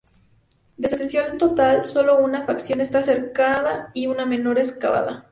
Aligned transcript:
De 0.77 0.87
su 0.87 0.95
extensión 0.95 1.37
total 1.37 1.85
sólo 1.85 2.17
una 2.17 2.41
fracción 2.43 2.81
está 2.81 3.03
cercada 3.03 3.91
y 3.93 4.07
una 4.07 4.25
menor 4.25 4.57
excavada. 4.57 5.29